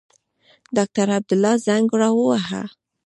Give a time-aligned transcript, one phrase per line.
[0.75, 2.63] ډاکټر عبدالله زنګ را ووهه.